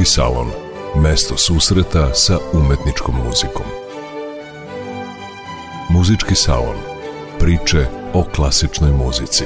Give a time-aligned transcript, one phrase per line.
[0.00, 0.48] Muzički salon.
[1.02, 3.66] Mesto susreta sa umetničkom muzikom.
[5.90, 6.76] Muzički salon.
[7.38, 9.44] Priče o klasičnoj muzici.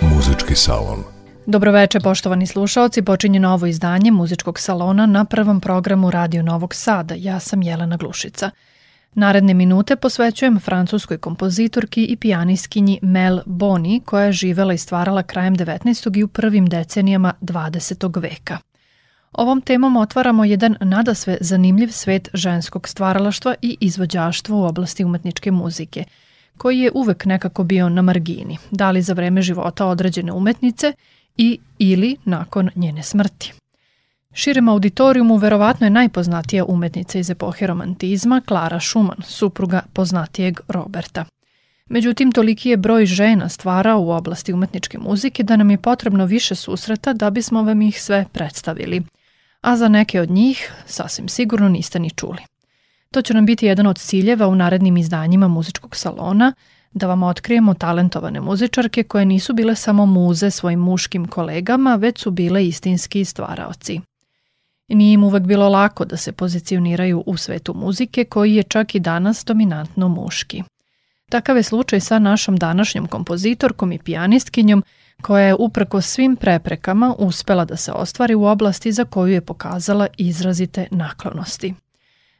[0.00, 1.02] Muzički salon.
[1.46, 3.02] Dobroveče, poštovani slušaoci.
[3.02, 7.14] Počinje novo izdanje Muzičkog salona na prvom programu Radio Novog Sada.
[7.18, 8.50] Ja sam Jelena Glušica.
[9.14, 15.56] Naredne minute posvećujem francuskoj kompozitorki i pijaniskinji Mel Boni, koja je živela i stvarala krajem
[15.56, 16.18] 19.
[16.18, 18.22] i u prvim decenijama 20.
[18.22, 18.58] veka.
[19.34, 26.04] Ovom temom otvaramo jedan nadasve zanimljiv svet ženskog stvaralaštva i izvođaštva u oblasti umetničke muzike,
[26.56, 30.92] koji je uvek nekako bio na margini, da li za vreme života određene umetnice
[31.36, 33.52] i ili nakon njene smrti.
[34.32, 41.24] Širem auditorijumu verovatno je najpoznatija umetnica iz epohe romantizma Klara Schumann, supruga poznatijeg Roberta.
[41.88, 46.54] Međutim, toliki je broj žena stvarao u oblasti umetničke muzike da nam je potrebno više
[46.54, 49.02] susreta da bismo vam ih sve predstavili.
[49.64, 52.42] A za neke od njih sasvim sigurno niste ni čuli.
[53.10, 56.52] To će nam biti jedan od ciljeva u narednim izdanjima muzičkog salona,
[56.92, 62.30] da vam otkrijemo talentovane muzičarke koje nisu bile samo muze svojim muškim kolegama, već su
[62.30, 64.00] bile istinski stvaraoci.
[64.88, 69.00] Nije im uvek bilo lako da se pozicioniraju u svetu muzike koji je čak i
[69.00, 70.62] danas dominantno muški.
[71.30, 74.84] Takav je slučaj sa našom današnjom kompozitorkom i pijanistkinjom
[75.22, 80.06] koja je uprko svim preprekama uspela da se ostvari u oblasti za koju je pokazala
[80.18, 81.74] izrazite naklonosti.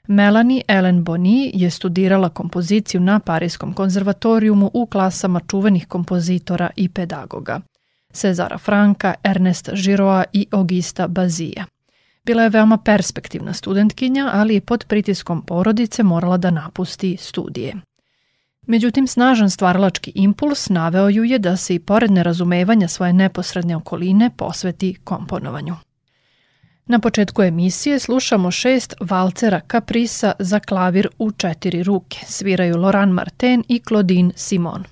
[0.08, 7.61] Melanie Ellen Boni je studirala kompoziciju na Parijskom konzervatorijumu u klasama čuvenih kompozitora i pedagoga
[8.12, 11.64] Cezara Franka, Ernesta Giroa i Augusta Bazija.
[12.25, 17.75] Bila je veoma perspektivna studentkinja, ali je pod pritiskom porodice morala da napusti studije.
[18.66, 24.30] Međutim, snažan stvaralački impuls naveo ju je da se i pored nerazumevanja svoje neposredne okoline
[24.36, 25.76] posveti komponovanju.
[26.86, 32.18] Na početku emisije slušamo šest valcera kaprisa za klavir u četiri ruke.
[32.27, 34.84] Sviraju Loran Martin i Claudine Simon.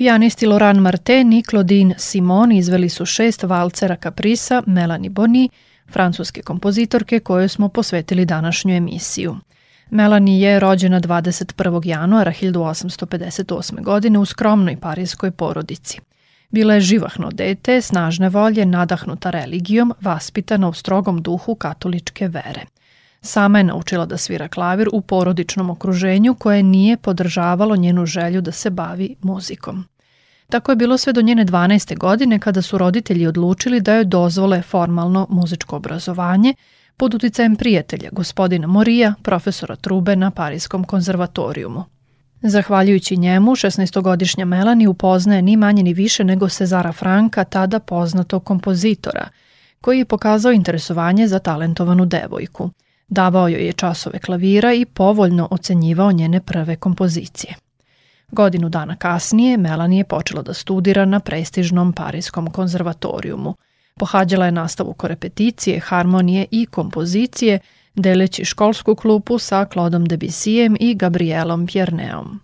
[0.00, 5.48] Pijanisti Laurent Martin i Claudine Simon izveli su šest valcera kaprisa Melanie Boni,
[5.92, 9.36] francuske kompozitorke kojoj smo posvetili današnju emisiju.
[9.90, 11.86] Melanie je rođena 21.
[11.86, 13.82] januara 1858.
[13.82, 16.00] godine u skromnoj parijskoj porodici.
[16.50, 22.64] Bila je živahno dete, snažne volje, nadahnuta religijom, vaspitana u strogom duhu katoličke vere.
[23.22, 28.52] Sama je naučila da svira klavir u porodičnom okruženju koje nije podržavalo njenu želju da
[28.52, 29.84] se bavi muzikom.
[30.48, 31.98] Tako je bilo sve do njene 12.
[31.98, 36.54] godine kada su roditelji odlučili da joj dozvole formalno muzičko obrazovanje
[36.96, 41.84] pod uticajem prijatelja, gospodina Morija, profesora Trube na Parijskom konzervatorijumu.
[42.42, 49.28] Zahvaljujući njemu, 16-godišnja Melanie upoznaje ni manje ni više nego Cezara Franka, tada poznatog kompozitora,
[49.80, 52.70] koji je pokazao interesovanje za talentovanu devojku.
[53.10, 57.54] Davao joj je časove klavira i povoljno ocenjivao njene prve kompozicije.
[58.30, 63.54] Godinu dana kasnije Melanie je počela da studira na prestižnom Parijskom konzervatorijumu.
[63.94, 67.58] Pohađala je nastavu korepeticije, harmonije i kompozicije,
[67.94, 72.40] deleći školsku klupu sa Claudom Debussyjem i Gabrielom Pierneom.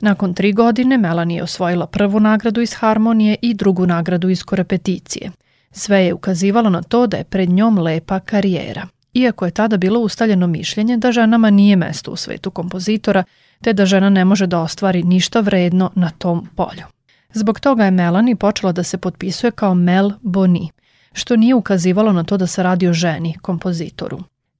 [0.00, 5.30] Nakon tri godine Melanie je osvojila prvu nagradu iz harmonije i drugu nagradu iz korepeticije.
[5.70, 8.93] Sve je ukazivalo na to da je pred njom lepa karijera.
[9.14, 13.24] Iako je tada bilo ustaljeno mišljenje da ženama nije mesto u svetu kompozitora,
[13.62, 16.84] te da žena ne može da ostvari ništa vredno na tom polju.
[17.32, 20.70] Zbog toga je Melanie počela da se potpisuje kao Mel Boni,
[21.12, 24.18] što nije ukazivalo na to da se radi o ženi, kompozitoru.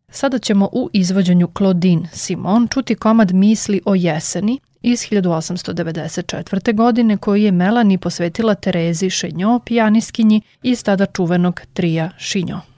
[0.09, 6.75] Sada ćemo u izvođenju Claudine Simon čuti komad Misli o jeseni iz 1894.
[6.75, 12.74] godine koju je Melanie posvetila Terezi Šenjo, pijaniskinji iz tada čuvenog trija Šinjo.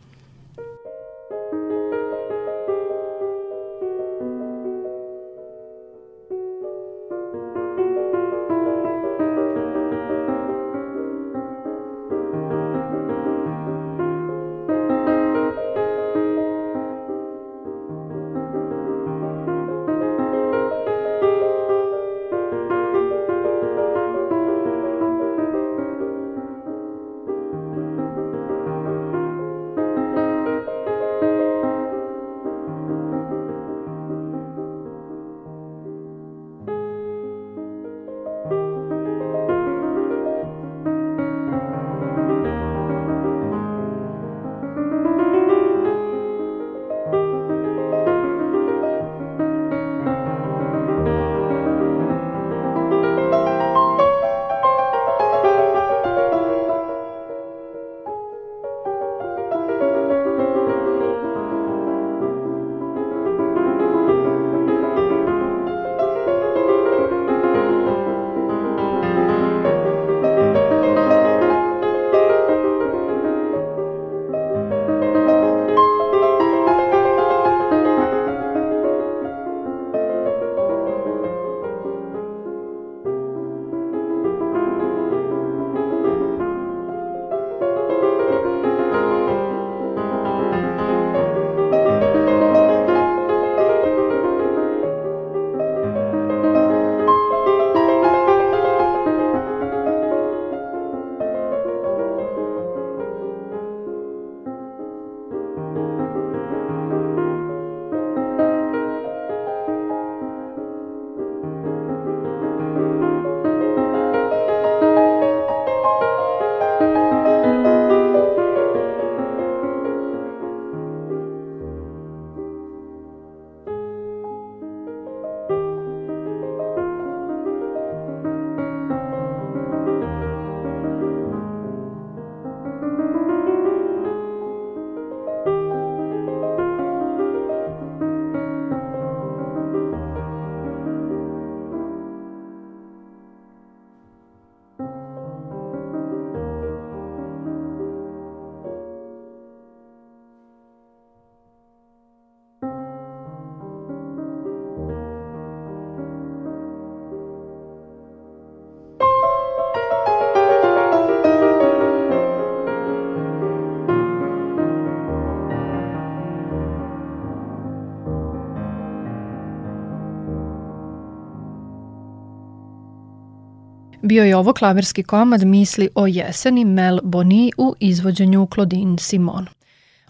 [174.07, 179.47] Bio je ovo klavirski komad Misli o jeseni Mel Boni u izvođenju Claudine Simon.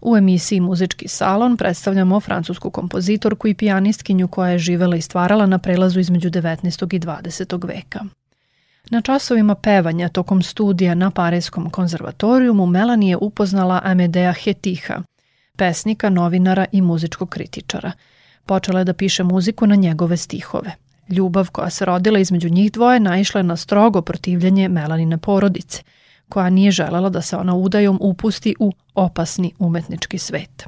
[0.03, 5.59] U emisiji Muzički salon predstavljamo francusku kompozitorku i pijanistkinju koja je živela i stvarala na
[5.59, 6.95] prelazu između 19.
[6.95, 7.69] i 20.
[7.69, 8.01] veka.
[8.91, 15.03] Na časovima pevanja tokom studija na Parijskom konzervatorijumu Melanie je upoznala Amedea Hetiha,
[15.57, 17.93] pesnika, novinara i muzičkog kritičara.
[18.47, 20.86] Počela je da piše muziku na njegove stihove.
[21.09, 25.83] Ljubav koja se rodila između njih dvoje naišla je na strogo protivljanje Melanine porodice,
[26.29, 30.67] koja nije želela da se ona udajom upusti u opasni umetnički svet.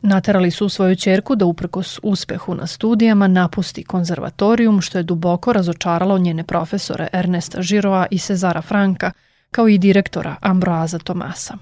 [0.00, 6.18] Naterali su svoju čerku da uprkos uspehu na studijama napusti konzervatorijum, što je duboko razočaralo
[6.18, 9.12] njene profesore Ernesta Žiroa i Cezara Franka,
[9.50, 11.56] kao i direktora Ambroaza Tomasa.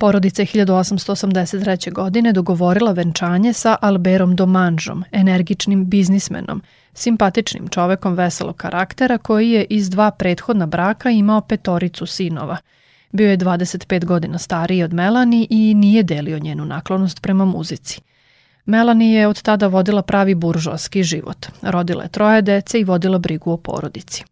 [0.00, 1.92] Porodica je 1883.
[1.92, 6.62] godine dogovorila venčanje sa Alberom Domanžom, energičnim biznismenom,
[6.94, 12.56] simpatičnim čovekom veselog karaktera koji je iz dva prethodna braka imao petoricu sinova–
[13.12, 18.00] Bio je 25 godina stariji od Melanie i nije delio njenu naklonost prema muzici.
[18.64, 21.46] Melanie je od tada vodila pravi buržoski život.
[21.62, 24.24] Rodila je troje dece i vodila brigu o porodici.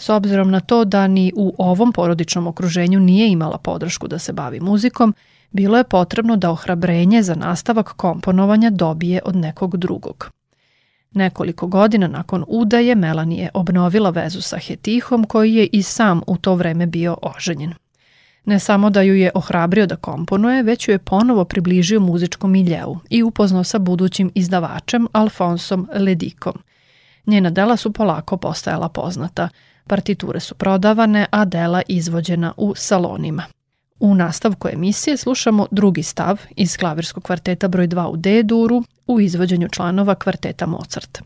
[0.00, 4.32] S obzirom na to da ni u ovom porodičnom okruženju nije imala podršku da se
[4.32, 5.14] bavi muzikom,
[5.50, 10.30] bilo je potrebno da ohrabrenje za nastavak komponovanja dobije od nekog drugog.
[11.12, 16.36] Nekoliko godina nakon udaje Melanie je obnovila vezu sa Hetihom koji je i sam u
[16.36, 17.74] to vreme bio oženjen.
[18.44, 22.96] Ne samo da ju je ohrabrio da komponuje, već ju je ponovo približio muzičkom miljeu
[23.10, 26.54] i upoznao sa budućim izdavačem Alfonsom Ledikom.
[27.30, 29.48] Njena dela su polako postajala poznata.
[29.86, 33.42] Partiture su prodavane, a dela izvođena u salonima.
[34.00, 39.68] U nastavku emisije slušamo drugi stav iz klavirskog kvarteta broj 2 u D-duru u izvođenju
[39.68, 41.22] članova kvarteta Mozart.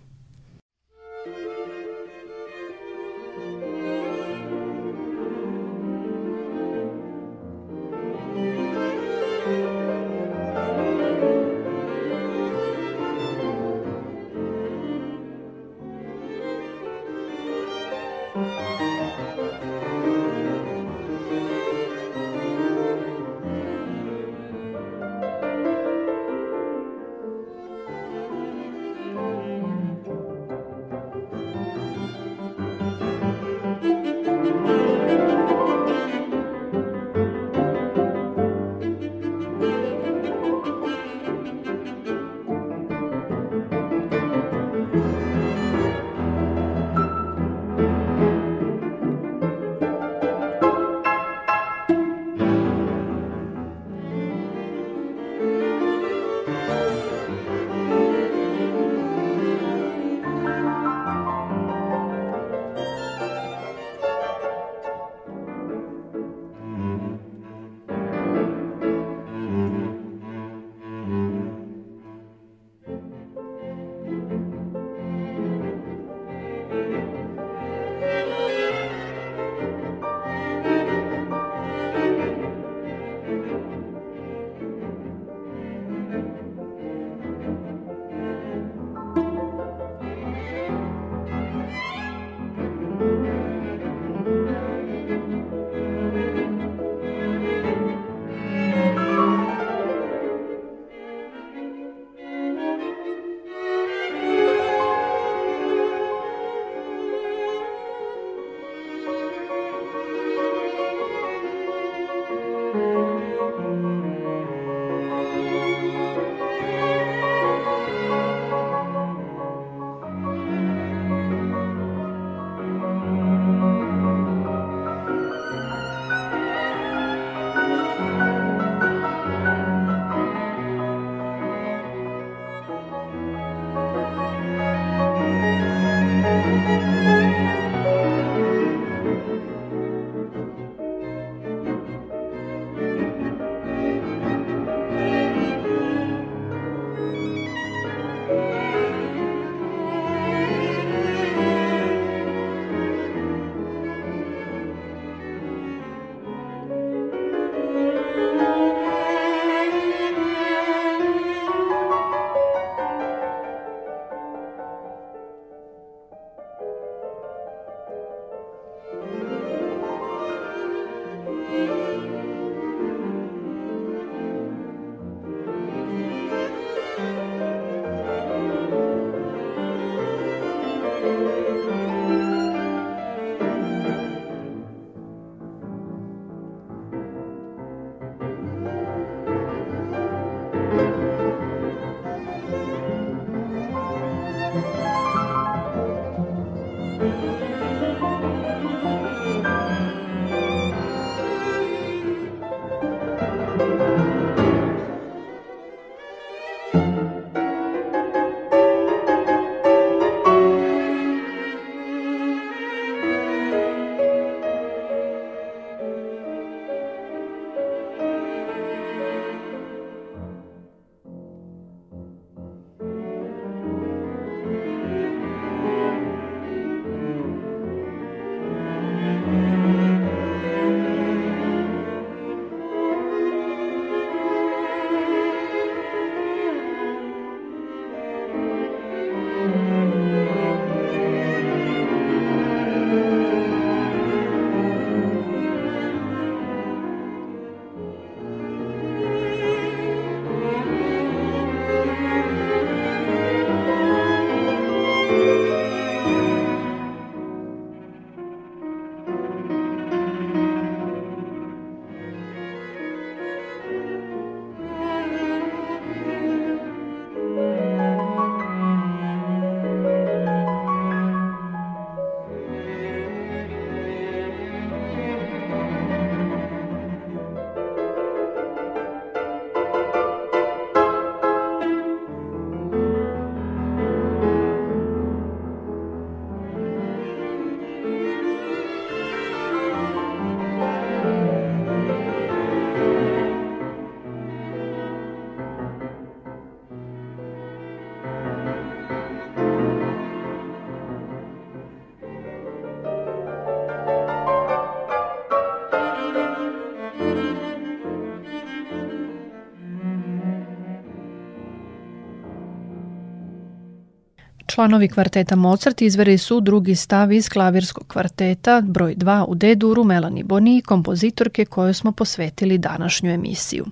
[314.55, 320.25] Članovi kvarteta Mozart izveri su drugi stav iz klavirskog kvarteta broj 2 u D-duru Melanie
[320.25, 323.67] Boni, kompozitorke koju smo posvetili današnju emisiju.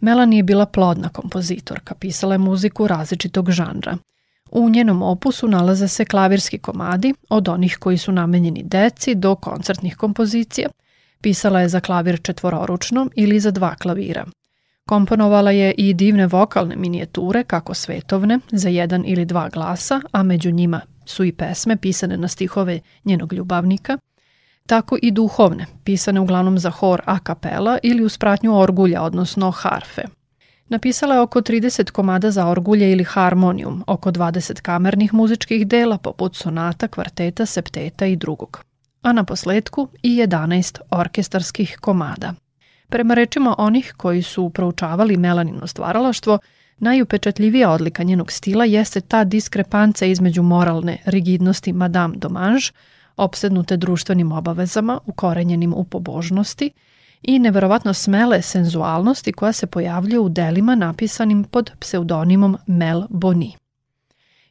[0.00, 3.96] Melanie je bila plodna kompozitorka, pisala je muziku različitog žanra.
[4.50, 9.96] U njenom opusu nalaze se klavirski komadi, od onih koji su namenjeni deci do koncertnih
[9.96, 10.68] kompozicija.
[11.20, 14.26] Pisala je za klavir četvororučno ili za dva klavira–
[14.90, 20.50] Komponovala je i divne vokalne minijature, kako svetovne, za jedan ili dva glasa, a među
[20.50, 23.98] njima su i pesme pisane na stihove njenog ljubavnika,
[24.66, 30.02] tako i duhovne, pisane uglavnom za hor a kapela ili uz pratnju orgulja, odnosno harfe.
[30.68, 36.36] Napisala je oko 30 komada za orgulje ili harmonijum, oko 20 kamernih muzičkih dela poput
[36.36, 38.64] sonata, kvarteta, septeta i drugog.
[39.02, 42.34] A na posledku i 11 orkestarskih komada–
[42.90, 46.38] Prema rečima onih koji su proučavali Melanino stvaralaštvo,
[46.78, 52.64] najupečatljivija odlika njenog stila jeste ta diskrepanca između moralne rigidnosti Madame Domange,
[53.16, 56.70] opsednute društvenim obavezama, ukorenjenim u pobožnosti,
[57.22, 63.56] i neverovatno smele senzualnosti koja se pojavljuje u delima napisanim pod pseudonimom Mel Boni.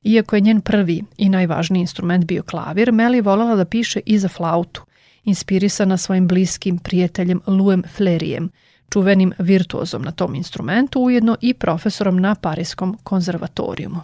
[0.03, 4.19] Iako je njen prvi i najvažniji instrument bio klavir, Mel je voljela da piše i
[4.19, 4.83] za flautu,
[5.23, 8.49] inspirisana svojim bliskim prijateljem Louem Flerijem,
[8.89, 14.01] čuvenim virtuozom na tom instrumentu, ujedno i profesorom na Parijskom konzervatorijumu.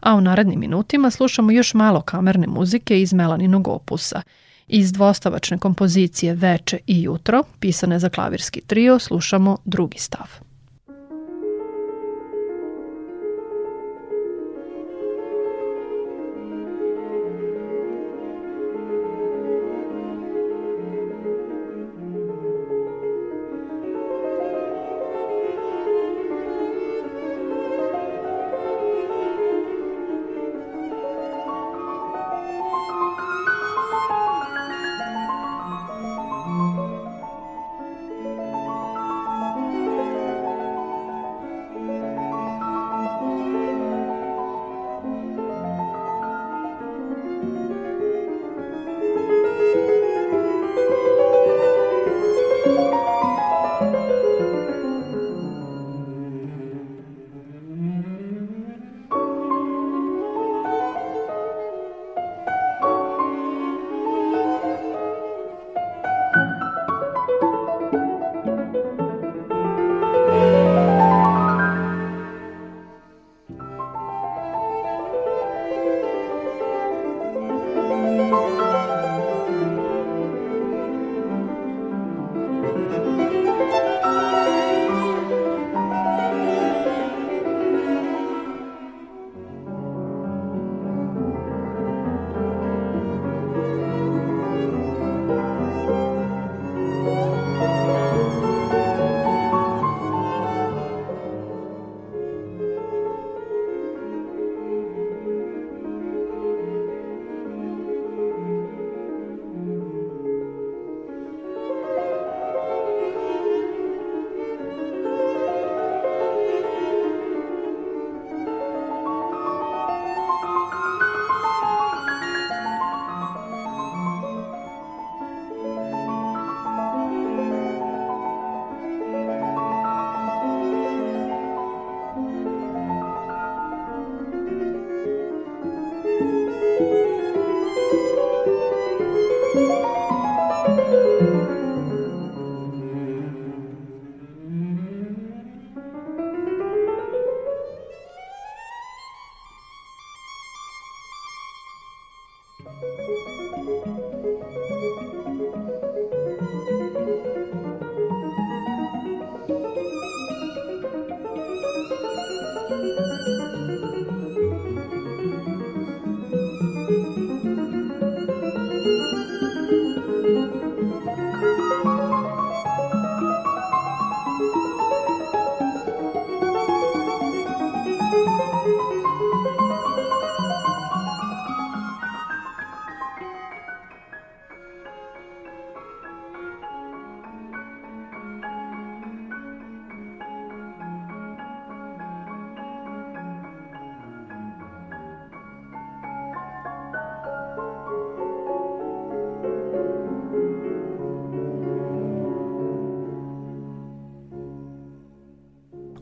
[0.00, 4.22] A u narednim minutima slušamo još malo kamerne muzike iz Melaninog opusa.
[4.68, 10.45] Iz dvostavačne kompozicije Veče i jutro, pisane za klavirski trio, slušamo drugi stav.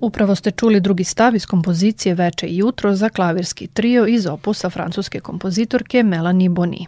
[0.04, 4.70] Upravo ste čuli drugi stav iz kompozicije Veče i jutro za klavirski trio iz opusa
[4.70, 6.86] francuske kompozitorke Melanie Boni.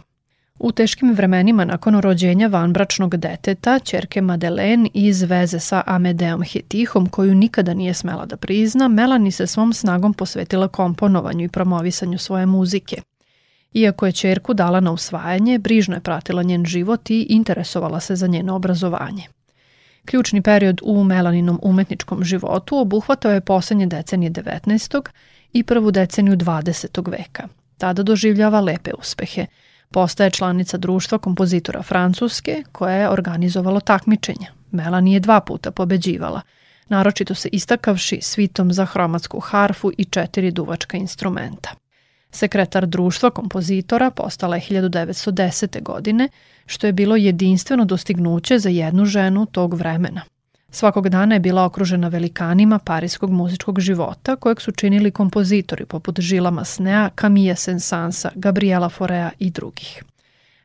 [0.59, 7.35] U teškim vremenima nakon rođenja vanbračnog deteta, čerke Madeleine iz veze sa Amedeom Hetihom, koju
[7.35, 13.01] nikada nije smela da prizna, Melanie se svom snagom posvetila komponovanju i promovisanju svoje muzike.
[13.73, 18.27] Iako je čerku dala na usvajanje, brižno je pratila njen život i interesovala se za
[18.27, 19.36] njeno obrazovanje.
[20.07, 25.01] Ključni period u Melaninom umetničkom životu obuhvatao je poslednje decenije 19.
[25.53, 27.11] i prvu deceniju 20.
[27.11, 27.47] veka.
[27.77, 29.45] Tada doživljava lepe uspehe.
[29.91, 34.51] Postaje članica društva kompozitora Francuske koja je organizovalo takmičenja.
[34.71, 36.41] Melanie je dva puta pobeđivala,
[36.89, 41.69] naročito se istakavši svitom za hromatsku harfu i četiri duvačka instrumenta.
[42.37, 45.83] Sekretar društva kompozitora postala je 1910.
[45.83, 46.29] godine,
[46.65, 50.21] što je bilo jedinstveno dostignuće za jednu ženu tog vremena.
[50.69, 56.51] Svakog dana je bila okružena velikanima parijskog muzičkog života, kojeg su činili kompozitori poput Žila
[56.51, 60.03] Masnea, Camille Sensansa, Gabriela Forea i drugih.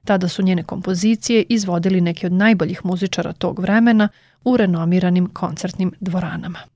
[0.04, 4.08] Tada su njene kompozicije izvodili neki od najboljih muzičara tog vremena
[4.44, 6.71] u renomiranim koncertnim dvoranama.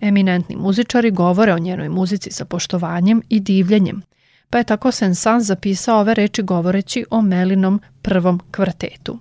[0.00, 4.02] Eminentni muzičari govore o njenoj muzici sa poštovanjem i divljenjem,
[4.50, 9.18] pa je tako Sensan zapisao ove reči govoreći o Melinom prvom kvartetu.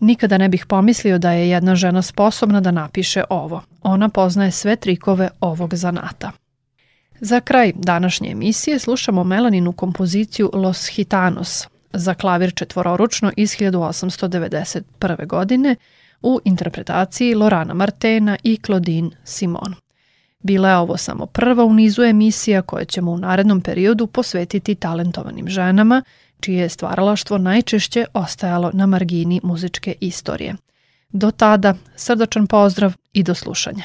[0.00, 3.62] Nikada ne bih pomislio da je jedna žena sposobna da napiše ovo.
[3.82, 6.32] Ona poznaje sve trikove ovog zanata.
[7.20, 15.26] Za kraj današnje emisije slušamo Melaninu kompoziciju Los Hitanos za klavir četvororučno iz 1891.
[15.26, 15.76] godine
[16.22, 19.85] u interpretaciji Lorana Martena i Claudine Simon.
[20.38, 25.48] Bila je ovo samo prva u nizu emisija koje ćemo u narednom periodu posvetiti talentovanim
[25.48, 26.02] ženama,
[26.40, 30.54] čije je stvaralaštvo najčešće ostajalo na margini muzičke istorije.
[31.08, 33.84] Do tada, srdačan pozdrav i do slušanja.